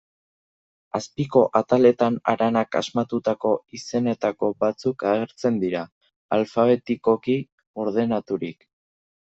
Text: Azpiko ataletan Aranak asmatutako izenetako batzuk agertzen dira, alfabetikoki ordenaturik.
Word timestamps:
Azpiko 0.99 1.43
ataletan 1.59 2.17
Aranak 2.33 2.79
asmatutako 2.81 3.51
izenetako 3.81 4.51
batzuk 4.65 5.07
agertzen 5.13 5.61
dira, 5.67 5.85
alfabetikoki 6.41 7.39
ordenaturik. 7.87 8.71